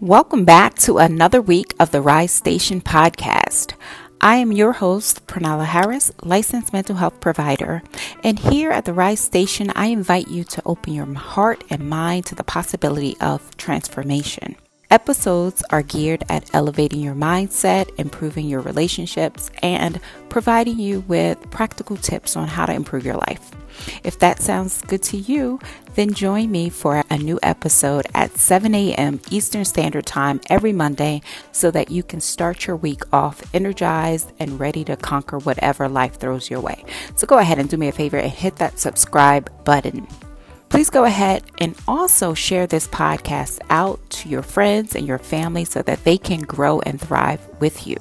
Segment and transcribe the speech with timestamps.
[0.00, 3.74] Welcome back to another week of the Rise Station podcast.
[4.20, 7.82] I am your host, Pranala Harris, licensed mental health provider.
[8.22, 12.26] And here at the Rise Station, I invite you to open your heart and mind
[12.26, 14.56] to the possibility of transformation.
[14.90, 21.96] Episodes are geared at elevating your mindset, improving your relationships, and providing you with practical
[21.96, 23.52] tips on how to improve your life.
[24.02, 25.60] If that sounds good to you,
[25.94, 29.20] then join me for a new episode at 7 a.m.
[29.30, 31.22] Eastern Standard Time every Monday
[31.52, 36.18] so that you can start your week off energized and ready to conquer whatever life
[36.18, 36.84] throws your way.
[37.16, 40.06] So go ahead and do me a favor and hit that subscribe button.
[40.68, 45.64] Please go ahead and also share this podcast out to your friends and your family
[45.64, 47.96] so that they can grow and thrive with you.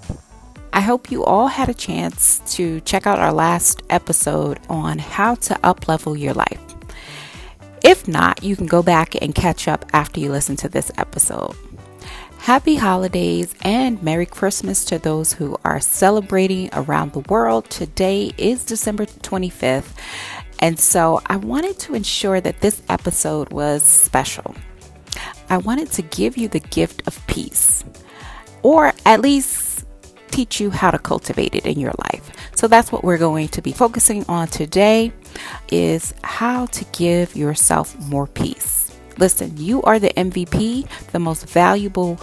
[0.76, 5.36] I hope you all had a chance to check out our last episode on how
[5.36, 6.60] to uplevel your life.
[7.84, 11.56] If not, you can go back and catch up after you listen to this episode.
[12.40, 17.70] Happy holidays and Merry Christmas to those who are celebrating around the world.
[17.70, 19.94] Today is December 25th,
[20.58, 24.56] and so I wanted to ensure that this episode was special.
[25.52, 27.86] I wanted to give you the gift of peace,
[28.64, 29.63] or at least
[30.34, 32.32] teach you how to cultivate it in your life.
[32.56, 35.14] So that's what we're going to be focusing on today
[35.70, 38.92] is how to give yourself more peace.
[39.20, 42.20] Listen, you are the MVP, the most valuable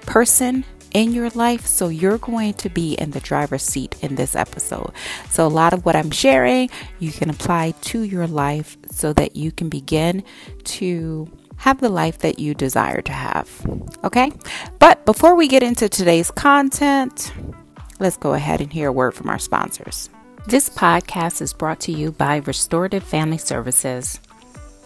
[0.00, 1.64] person in your life.
[1.64, 4.92] So you're going to be in the driver's seat in this episode.
[5.30, 9.36] So, a lot of what I'm sharing, you can apply to your life so that
[9.36, 10.24] you can begin
[10.64, 11.28] to
[11.64, 13.48] have the life that you desire to have.
[14.04, 14.30] Okay?
[14.78, 17.32] But before we get into today's content,
[17.98, 20.10] let's go ahead and hear a word from our sponsors.
[20.46, 24.20] This podcast is brought to you by Restorative Family Services.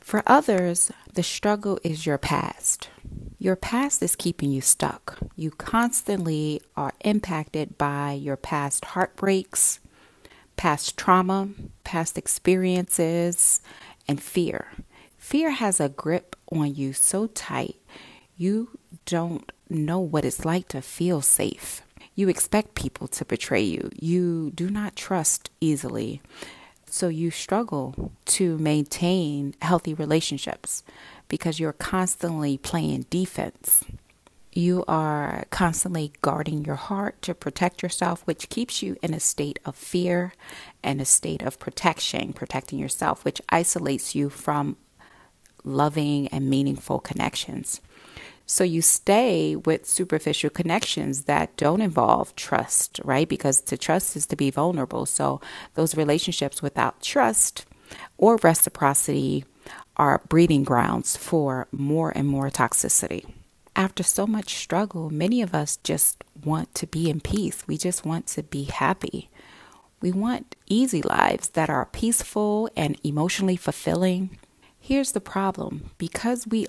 [0.00, 2.88] For others, the struggle is your past.
[3.38, 5.18] Your past is keeping you stuck.
[5.36, 9.78] You constantly are impacted by your past heartbreaks,
[10.56, 11.50] past trauma,
[11.84, 13.60] past experiences,
[14.08, 14.72] and fear.
[15.22, 17.77] Fear has a grip on you so tight,
[18.37, 21.81] you don't know what it's like to feel safe.
[22.16, 23.88] You expect people to betray you.
[23.94, 26.21] You do not trust easily.
[26.87, 30.83] So you struggle to maintain healthy relationships
[31.28, 33.84] because you're constantly playing defense.
[34.53, 39.60] You are constantly guarding your heart to protect yourself, which keeps you in a state
[39.65, 40.34] of fear
[40.83, 44.77] and a state of protection, protecting yourself, which isolates you from
[45.64, 47.80] loving and meaningful connections.
[48.47, 53.28] So you stay with superficial connections that don't involve trust, right?
[53.28, 55.06] Because to trust is to be vulnerable.
[55.06, 55.41] So
[55.74, 57.64] those relationships without trust
[58.18, 59.44] or reciprocity
[59.97, 63.24] are breeding grounds for more and more toxicity.
[63.74, 67.65] After so much struggle, many of us just want to be in peace.
[67.66, 69.30] We just want to be happy.
[70.00, 74.36] We want easy lives that are peaceful and emotionally fulfilling.
[74.84, 76.66] Here's the problem because we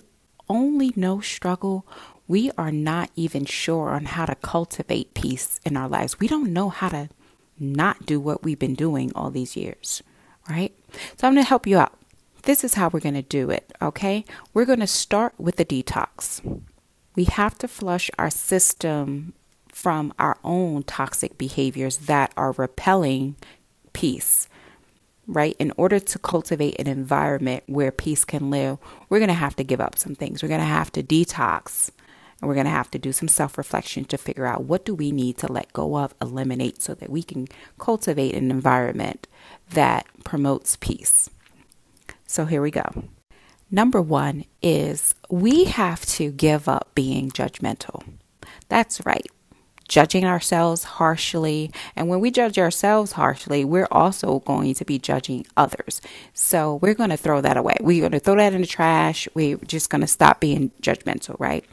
[0.48, 1.83] only know struggle,
[2.27, 6.19] we are not even sure on how to cultivate peace in our lives.
[6.19, 7.10] We don't know how to
[7.57, 10.04] not do what we've been doing all these years,
[10.48, 10.71] right?
[11.18, 11.98] So I'm going to help you out.
[12.44, 14.25] This is how we're going to do it, okay?
[14.54, 16.62] We're going to start with the detox.
[17.15, 19.33] We have to flush our system
[19.69, 23.38] from our own toxic behaviors that are repelling
[23.92, 24.48] peace,
[25.28, 25.56] right?
[25.60, 28.78] In order to cultivate an environment where peace can live,
[29.10, 30.42] we're going to have to give up some things.
[30.42, 31.92] We're going to have to detox
[32.42, 35.12] and we're going to have to do some self-reflection to figure out what do we
[35.12, 37.48] need to let go of, eliminate so that we can
[37.80, 39.28] cultivate an environment
[39.70, 41.30] that promotes peace.
[42.28, 43.06] So here we go.
[43.72, 48.04] Number 1 is we have to give up being judgmental.
[48.68, 49.28] That's right
[49.88, 51.72] judging ourselves harshly.
[51.96, 56.02] And when we judge ourselves harshly, we're also going to be judging others.
[56.34, 57.76] So we're going to throw that away.
[57.82, 59.28] We're going to throw that in the trash.
[59.34, 61.66] We're just going to stop being judgmental, right?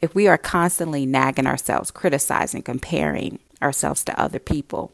[0.00, 4.92] If we are constantly nagging ourselves, criticizing, comparing ourselves to other people,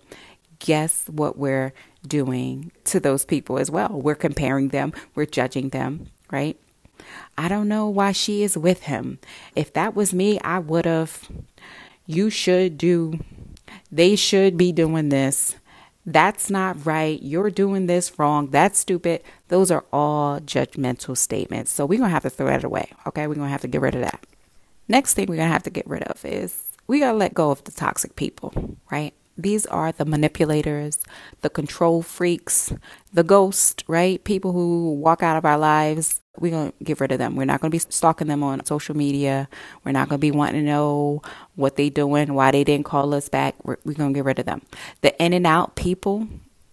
[0.59, 1.75] guess what we're
[2.07, 3.91] doing to those people as well?
[3.91, 6.59] We're comparing them, we're judging them, right?
[7.37, 9.19] I don't know why she is with him.
[9.55, 11.29] If that was me, I would have
[12.06, 13.21] you should do,
[13.91, 15.56] they should be doing this.
[16.06, 17.23] That's not right.
[17.23, 18.51] You're doing this wrong.
[18.51, 19.23] That's stupid.
[19.49, 21.71] Those are all judgmental statements.
[21.71, 22.91] So we're going to have to throw that away.
[23.06, 23.27] Okay.
[23.27, 24.27] We're going to have to get rid of that.
[24.87, 27.33] Next thing we're going to have to get rid of is we got to let
[27.33, 29.15] go of the toxic people, right?
[29.37, 30.99] These are the manipulators,
[31.41, 32.73] the control freaks,
[33.12, 34.23] the ghost, right?
[34.23, 36.21] People who walk out of our lives.
[36.39, 37.37] We're going to get rid of them.
[37.37, 39.49] We're not going to be stalking them on social media.
[39.85, 41.23] We're not going to be wanting to know
[41.55, 43.55] what they doing, why they didn't call us back.
[43.65, 44.63] We're, we're going to get rid of them.
[45.01, 46.27] The in and out people,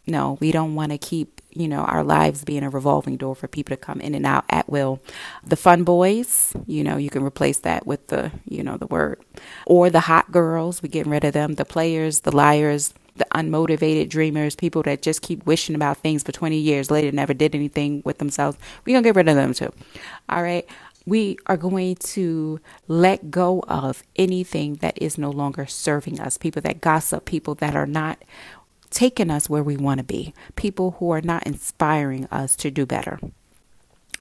[0.07, 3.47] no, we don't want to keep, you know, our lives being a revolving door for
[3.47, 4.99] people to come in and out at will.
[5.43, 9.21] The fun boys, you know, you can replace that with the, you know, the word.
[9.67, 11.53] Or the hot girls, we're getting rid of them.
[11.53, 16.31] The players, the liars, the unmotivated dreamers, people that just keep wishing about things for
[16.31, 18.57] 20 years later never did anything with themselves.
[18.85, 19.71] We're going to get rid of them too.
[20.29, 20.67] All right.
[21.05, 26.37] We are going to let go of anything that is no longer serving us.
[26.37, 28.23] People that gossip, people that are not
[28.91, 32.85] taking us where we want to be, people who are not inspiring us to do
[32.85, 33.19] better.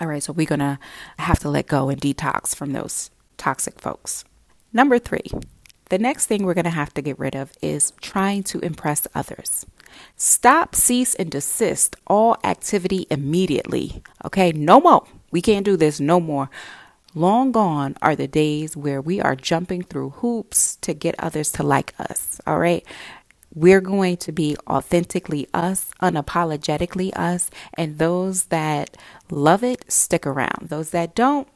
[0.00, 0.78] All right, so we're going to
[1.18, 4.24] have to let go and detox from those toxic folks.
[4.72, 5.30] Number three,
[5.90, 9.06] the next thing we're going to have to get rid of is trying to impress
[9.14, 9.66] others.
[10.16, 14.02] Stop, cease, and desist all activity immediately.
[14.24, 15.04] Okay, no more.
[15.30, 16.48] We can't do this no more.
[17.14, 21.64] Long gone are the days where we are jumping through hoops to get others to
[21.64, 22.40] like us.
[22.46, 22.86] All right.
[23.52, 28.96] We're going to be authentically us, unapologetically us, and those that
[29.28, 30.68] love it stick around.
[30.68, 31.48] Those that don't,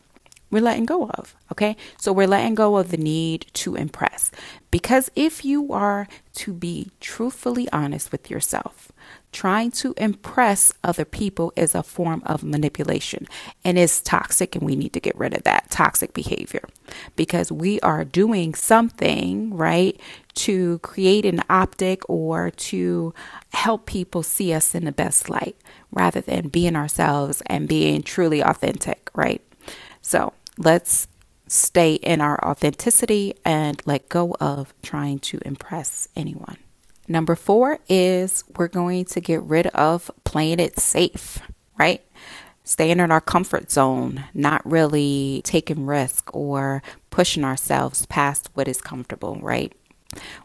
[0.55, 1.35] we're letting go of.
[1.51, 1.77] Okay.
[1.99, 4.31] So we're letting go of the need to impress.
[4.71, 8.93] Because if you are to be truthfully honest with yourself,
[9.33, 13.27] trying to impress other people is a form of manipulation
[13.65, 14.55] and is toxic.
[14.55, 16.63] And we need to get rid of that toxic behavior
[17.17, 20.01] because we are doing something, right,
[20.35, 23.13] to create an optic or to
[23.53, 25.57] help people see us in the best light
[25.91, 29.43] rather than being ourselves and being truly authentic, right?
[30.01, 31.09] So, let's
[31.47, 36.57] stay in our authenticity and let go of trying to impress anyone.
[37.07, 41.39] Number four is we're going to get rid of playing it safe,
[41.79, 42.03] right?
[42.65, 48.81] Staying in our comfort zone, not really taking risk or pushing ourselves past what is
[48.81, 49.75] comfortable, right?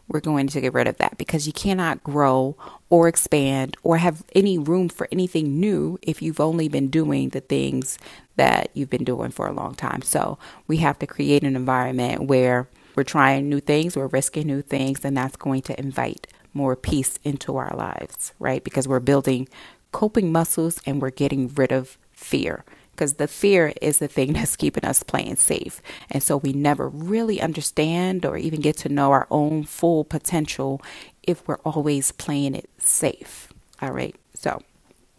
[0.08, 2.56] We're going to get rid of that because you cannot grow
[2.88, 7.40] or expand or have any room for anything new if you've only been doing the
[7.40, 7.98] things
[8.36, 10.02] that you've been doing for a long time.
[10.02, 14.62] So we have to create an environment where we're trying new things, we're risking new
[14.62, 18.64] things, and that's going to invite more peace into our lives, right?
[18.64, 19.48] Because we're building
[19.92, 22.64] coping muscles and we're getting rid of fear
[23.00, 25.80] because the fear is the thing that's keeping us playing safe.
[26.10, 30.82] And so we never really understand or even get to know our own full potential
[31.22, 33.50] if we're always playing it safe.
[33.80, 34.14] All right.
[34.34, 34.62] So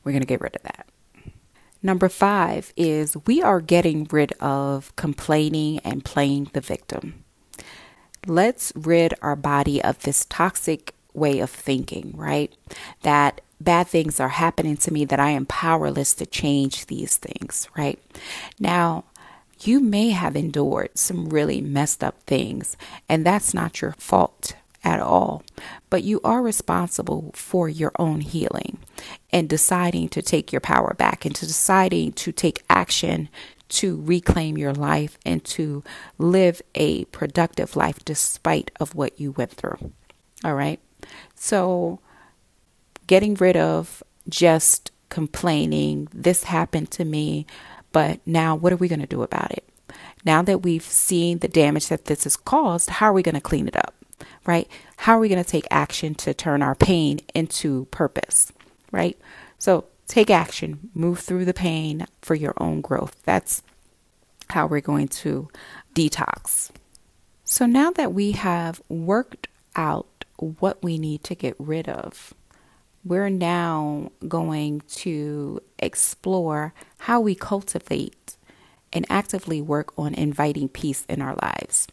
[0.03, 0.87] we're going to get rid of that.
[1.81, 7.23] Number five is we are getting rid of complaining and playing the victim.
[8.27, 12.55] Let's rid our body of this toxic way of thinking, right?
[13.01, 17.67] That bad things are happening to me that I am powerless to change these things,
[17.77, 17.99] right?
[18.59, 19.05] Now,
[19.61, 22.75] you may have endured some really messed up things,
[23.07, 25.43] and that's not your fault at all.
[25.89, 28.79] But you are responsible for your own healing
[29.31, 33.29] and deciding to take your power back and to deciding to take action
[33.69, 35.83] to reclaim your life and to
[36.17, 39.91] live a productive life despite of what you went through.
[40.43, 40.79] All right?
[41.35, 41.99] So
[43.07, 47.45] getting rid of just complaining, this happened to me,
[47.91, 49.67] but now what are we going to do about it?
[50.23, 53.41] Now that we've seen the damage that this has caused, how are we going to
[53.41, 53.93] clean it up?
[54.45, 54.67] Right?
[54.97, 58.53] How are we going to take action to turn our pain into purpose?
[58.91, 59.19] Right?
[59.57, 63.15] So take action, move through the pain for your own growth.
[63.23, 63.63] That's
[64.49, 65.49] how we're going to
[65.93, 66.69] detox.
[67.43, 72.33] So now that we have worked out what we need to get rid of,
[73.03, 78.35] we're now going to explore how we cultivate
[78.93, 81.87] and actively work on inviting peace in our lives.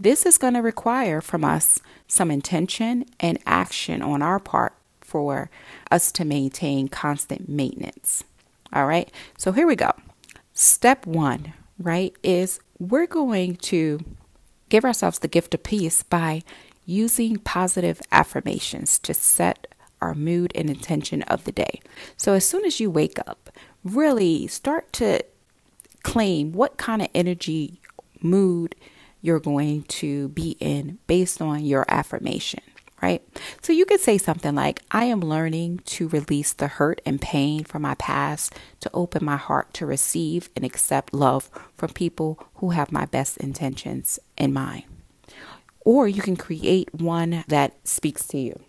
[0.00, 5.50] This is going to require from us some intention and action on our part for
[5.90, 8.22] us to maintain constant maintenance.
[8.72, 9.92] All right, so here we go.
[10.52, 13.98] Step one, right, is we're going to
[14.68, 16.42] give ourselves the gift of peace by
[16.84, 19.67] using positive affirmations to set
[20.00, 21.80] our mood and intention of the day.
[22.16, 23.50] So as soon as you wake up,
[23.84, 25.22] really start to
[26.02, 27.80] claim what kind of energy,
[28.20, 28.74] mood
[29.20, 32.60] you're going to be in based on your affirmation,
[33.02, 33.22] right?
[33.62, 37.64] So you could say something like, I am learning to release the hurt and pain
[37.64, 42.70] from my past to open my heart to receive and accept love from people who
[42.70, 44.84] have my best intentions in mind.
[45.84, 48.60] Or you can create one that speaks to you.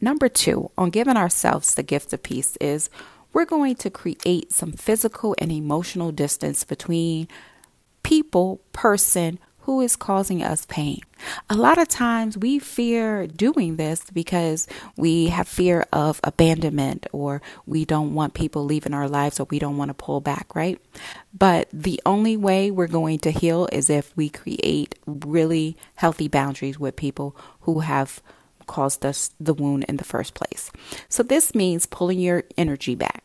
[0.00, 2.90] Number two, on giving ourselves the gift of peace, is
[3.32, 7.28] we're going to create some physical and emotional distance between
[8.02, 9.38] people, person
[9.68, 10.98] who is causing us pain.
[11.50, 17.42] A lot of times we fear doing this because we have fear of abandonment or
[17.66, 20.80] we don't want people leaving our lives or we don't want to pull back, right?
[21.36, 26.78] But the only way we're going to heal is if we create really healthy boundaries
[26.78, 28.22] with people who have
[28.68, 30.70] caused us the wound in the first place.
[31.08, 33.24] So, this means pulling your energy back.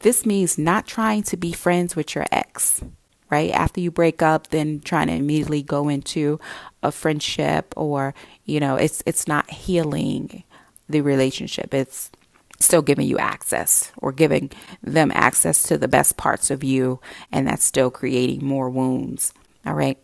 [0.00, 2.84] This means not trying to be friends with your ex,
[3.30, 3.50] right?
[3.50, 6.38] After you break up, then trying to immediately go into
[6.82, 10.44] a friendship or, you know, it's it's not healing
[10.88, 11.74] the relationship.
[11.74, 12.10] It's
[12.60, 14.50] still giving you access or giving
[14.82, 19.32] them access to the best parts of you and that's still creating more wounds.
[19.66, 19.98] All right?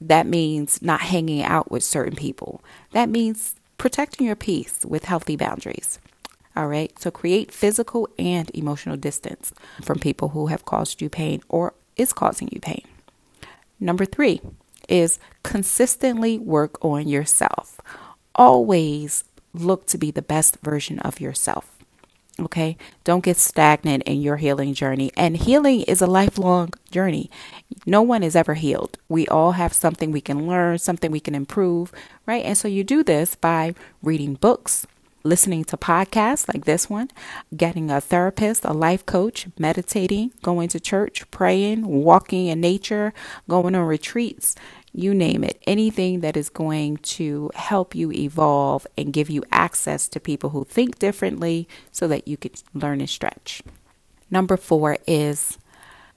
[0.00, 2.62] That means not hanging out with certain people.
[2.92, 5.98] That means protecting your peace with healthy boundaries.
[6.56, 6.98] All right.
[6.98, 9.52] So create physical and emotional distance
[9.82, 12.82] from people who have caused you pain or is causing you pain.
[13.78, 14.40] Number three
[14.88, 17.80] is consistently work on yourself.
[18.34, 21.75] Always look to be the best version of yourself.
[22.38, 22.76] Okay.
[23.04, 25.10] Don't get stagnant in your healing journey.
[25.16, 27.30] And healing is a lifelong journey.
[27.86, 28.98] No one is ever healed.
[29.08, 31.92] We all have something we can learn, something we can improve,
[32.26, 32.44] right?
[32.44, 34.86] And so you do this by reading books,
[35.24, 37.08] listening to podcasts like this one,
[37.56, 43.14] getting a therapist, a life coach, meditating, going to church, praying, walking in nature,
[43.48, 44.54] going on retreats,
[44.96, 45.60] you name it.
[45.66, 50.64] Anything that is going to help you evolve and give you access to people who
[50.64, 53.62] think differently so that you can learn and stretch.
[54.30, 55.58] Number four is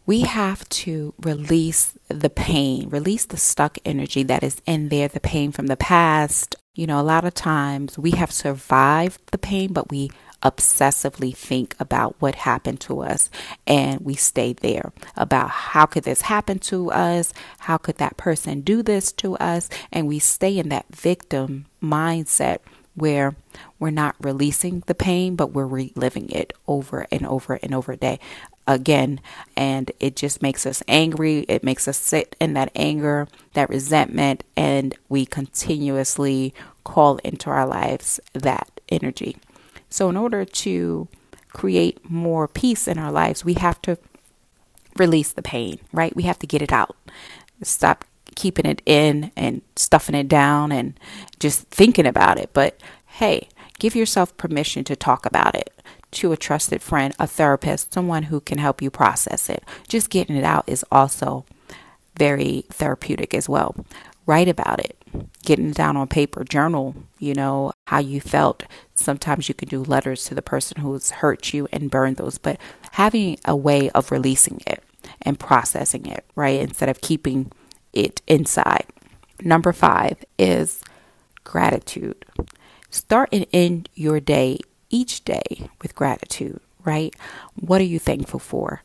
[0.06, 5.20] we have to release the pain, release the stuck energy that is in there, the
[5.20, 6.56] pain from the past.
[6.74, 10.10] You know, a lot of times we have survived the pain, but we
[10.42, 13.30] obsessively think about what happened to us
[13.68, 17.34] and we stay there about how could this happen to us?
[17.60, 19.70] How could that person do this to us?
[19.92, 22.60] And we stay in that victim mindset
[22.96, 23.36] where
[23.80, 28.20] we're not releasing the pain, but we're reliving it over and over and over day
[28.68, 29.20] again.
[29.56, 31.40] And it just makes us angry.
[31.48, 36.54] It makes us sit in that anger, that resentment, and we continuously
[36.84, 39.38] call into our lives that energy.
[39.90, 41.08] So, in order to
[41.52, 43.98] create more peace in our lives, we have to
[44.98, 46.16] release the pain, right?
[46.16, 46.96] We have to get it out.
[47.64, 48.06] Stop
[48.36, 51.00] keeping it in and stuffing it down and
[51.40, 52.52] just thinking about it.
[52.54, 55.74] But hey, give yourself permission to talk about it
[56.12, 59.64] to a trusted friend, a therapist, someone who can help you process it.
[59.88, 61.46] Just getting it out is also
[62.16, 63.76] very therapeutic as well.
[64.30, 64.96] Write about it,
[65.44, 68.62] getting it down on paper, journal, you know, how you felt.
[68.94, 72.60] Sometimes you can do letters to the person who's hurt you and burn those, but
[72.92, 74.84] having a way of releasing it
[75.24, 76.60] and processing it, right?
[76.60, 77.52] Instead of keeping
[77.92, 78.86] it inside.
[79.42, 80.84] Number five is
[81.44, 82.24] gratitude.
[82.92, 84.60] Start and end your day
[84.92, 87.16] each day with gratitude, right?
[87.56, 88.84] What are you thankful for?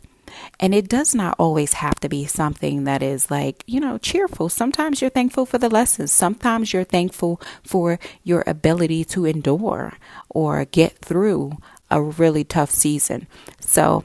[0.60, 4.48] And it does not always have to be something that is like, you know, cheerful.
[4.48, 6.12] Sometimes you're thankful for the lessons.
[6.12, 9.94] Sometimes you're thankful for your ability to endure
[10.28, 11.58] or get through
[11.90, 13.26] a really tough season.
[13.60, 14.04] So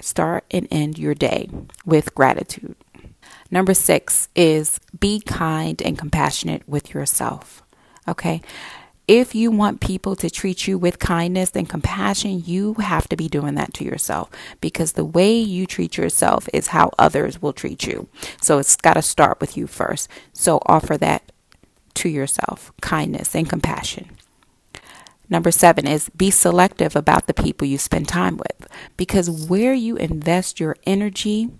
[0.00, 1.48] start and end your day
[1.84, 2.76] with gratitude.
[3.50, 7.62] Number six is be kind and compassionate with yourself.
[8.08, 8.42] Okay.
[9.06, 13.28] If you want people to treat you with kindness and compassion, you have to be
[13.28, 14.30] doing that to yourself
[14.62, 18.08] because the way you treat yourself is how others will treat you.
[18.40, 20.08] So it's got to start with you first.
[20.32, 21.32] So offer that
[21.94, 24.16] to yourself kindness and compassion.
[25.28, 29.96] Number seven is be selective about the people you spend time with because where you
[29.96, 31.50] invest your energy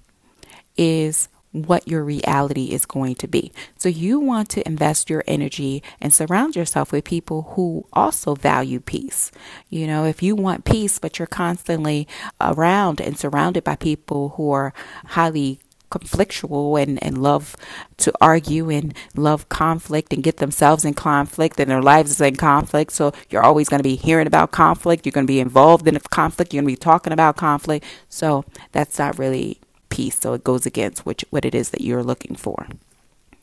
[0.77, 3.53] is what your reality is going to be.
[3.79, 8.81] So you want to invest your energy and surround yourself with people who also value
[8.81, 9.31] peace.
[9.71, 12.09] You know, if you want peace, but you're constantly
[12.41, 14.75] around and surrounded by people who are
[15.07, 15.61] highly
[15.93, 17.55] conflictual and, and love
[17.99, 22.35] to argue and love conflict and get themselves in conflict and their lives is in
[22.35, 22.91] conflict.
[22.91, 25.07] So you're always going to be hearing about conflict.
[25.07, 26.53] You're going to be involved in conflict.
[26.53, 27.85] You're going to be talking about conflict.
[28.09, 29.61] So that's not really
[29.95, 30.19] peace.
[30.19, 32.67] So it goes against which, what it is that you're looking for.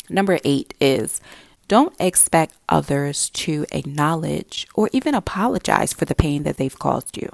[0.10, 1.22] Number eight is
[1.70, 7.29] don't expect others to acknowledge or even apologize for the pain that they've caused you.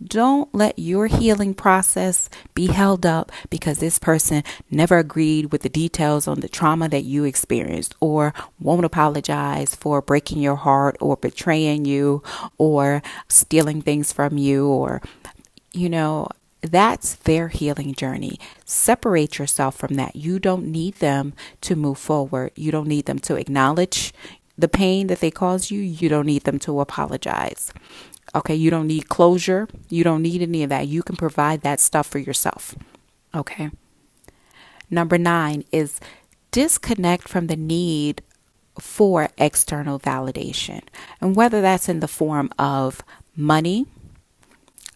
[0.00, 5.68] Don't let your healing process be held up because this person never agreed with the
[5.68, 11.16] details on the trauma that you experienced or won't apologize for breaking your heart or
[11.16, 12.22] betraying you
[12.58, 15.02] or stealing things from you or
[15.72, 16.28] you know,
[16.62, 18.38] that's their healing journey.
[18.64, 20.16] Separate yourself from that.
[20.16, 22.52] You don't need them to move forward.
[22.54, 24.12] You don't need them to acknowledge
[24.58, 25.80] the pain that they caused you.
[25.80, 27.72] You don't need them to apologize.
[28.34, 29.68] Okay, you don't need closure.
[29.88, 30.86] You don't need any of that.
[30.86, 32.74] You can provide that stuff for yourself.
[33.34, 33.70] Okay.
[34.90, 36.00] Number nine is
[36.50, 38.22] disconnect from the need
[38.78, 40.82] for external validation.
[41.20, 43.02] And whether that's in the form of
[43.36, 43.86] money,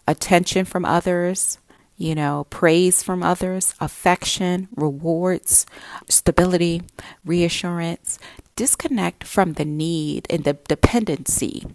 [0.07, 1.59] attention from others,
[1.97, 5.67] you know, praise from others, affection, rewards,
[6.09, 6.83] stability,
[7.25, 8.19] reassurance.
[8.57, 11.67] Disconnect from the need and the dependency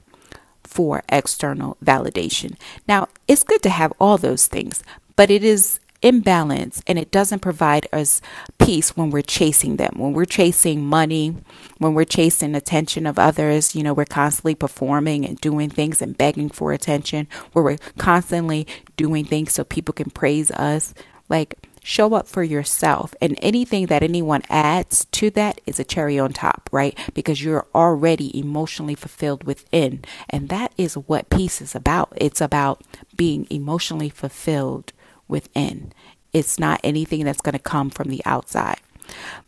[0.64, 2.56] for external validation.
[2.88, 4.84] Now, it's good to have all those things,
[5.16, 8.22] but it is imbalance and it doesn't provide us
[8.58, 9.94] peace when we're chasing them.
[9.98, 11.36] When we're chasing money,
[11.78, 16.18] when we're chasing attention of others, you know, we're constantly performing and doing things and
[16.18, 20.94] begging for attention, where we're constantly doing things so people can praise us.
[21.28, 23.14] Like, show up for yourself.
[23.22, 26.98] And anything that anyone adds to that is a cherry on top, right?
[27.14, 30.04] Because you're already emotionally fulfilled within.
[30.30, 32.14] And that is what peace is about.
[32.16, 32.84] It's about
[33.16, 34.94] being emotionally fulfilled
[35.30, 35.94] within.
[36.34, 38.80] It's not anything that's going to come from the outside.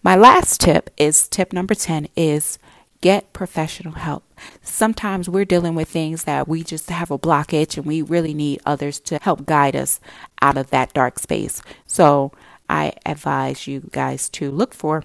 [0.02, 2.58] My last tip is tip number 10 is
[3.02, 4.24] get professional help.
[4.62, 8.62] Sometimes we're dealing with things that we just have a blockage and we really need
[8.66, 10.00] others to help guide us
[10.42, 11.62] out of that dark space.
[11.86, 12.32] So
[12.70, 15.04] I advise you guys to look for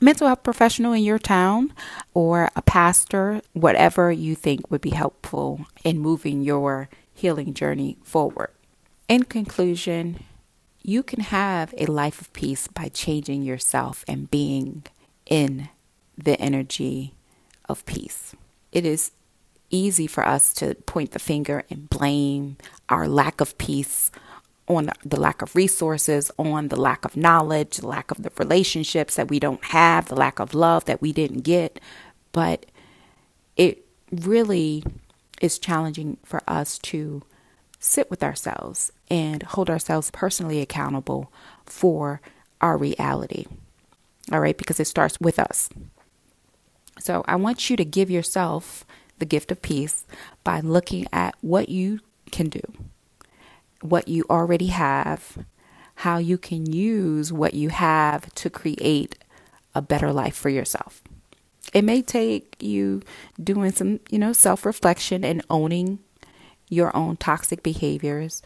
[0.00, 1.72] mental health professional in your town
[2.12, 8.50] or a pastor, whatever you think would be helpful in moving your healing journey forward.
[9.12, 10.24] In conclusion,
[10.82, 14.84] you can have a life of peace by changing yourself and being
[15.26, 15.68] in
[16.16, 17.12] the energy
[17.68, 18.34] of peace.
[18.72, 19.10] It is
[19.68, 22.56] easy for us to point the finger and blame
[22.88, 24.10] our lack of peace
[24.66, 29.16] on the lack of resources, on the lack of knowledge, the lack of the relationships
[29.16, 31.78] that we don't have, the lack of love that we didn't get.
[32.32, 32.64] But
[33.58, 34.82] it really
[35.42, 37.24] is challenging for us to
[37.82, 41.32] sit with ourselves and hold ourselves personally accountable
[41.66, 42.20] for
[42.60, 43.44] our reality.
[44.30, 45.68] All right, because it starts with us.
[47.00, 48.86] So I want you to give yourself
[49.18, 50.06] the gift of peace
[50.44, 51.98] by looking at what you
[52.30, 52.60] can do,
[53.80, 55.44] what you already have,
[55.96, 59.18] how you can use what you have to create
[59.74, 61.02] a better life for yourself.
[61.72, 63.02] It may take you
[63.42, 65.98] doing some, you know, self reflection and owning
[66.72, 68.40] your own toxic behaviors,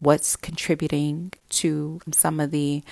[0.00, 2.82] what's contributing to some of the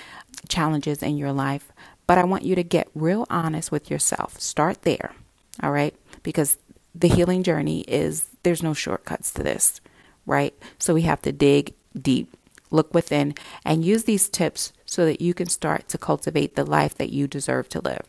[0.49, 1.71] challenges in your life.
[2.07, 4.41] But I want you to get real honest with yourself.
[4.41, 5.13] Start there,
[5.63, 5.95] all right?
[6.23, 6.57] Because
[6.95, 9.83] the healing journey is there's no shortcuts to this,
[10.25, 10.55] right?
[10.79, 12.35] So we have to dig deep,
[12.71, 13.35] look within,
[13.67, 17.27] and use these tips so that you can start to cultivate the life that you
[17.27, 18.07] deserve to live.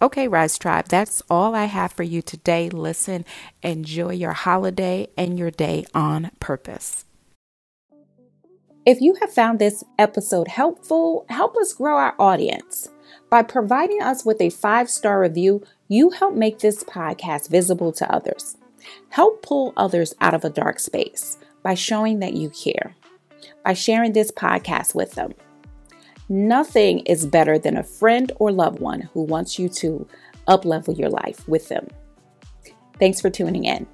[0.00, 2.68] Okay, Rise Tribe, that's all I have for you today.
[2.68, 3.24] Listen,
[3.62, 7.06] enjoy your holiday and your day on purpose.
[8.84, 12.88] If you have found this episode helpful, help us grow our audience.
[13.28, 18.12] By providing us with a five star review, you help make this podcast visible to
[18.14, 18.56] others.
[19.08, 22.94] Help pull others out of a dark space by showing that you care,
[23.64, 25.34] by sharing this podcast with them.
[26.28, 30.08] Nothing is better than a friend or loved one who wants you to
[30.48, 31.86] uplevel your life with them.
[32.98, 33.86] Thanks for tuning in.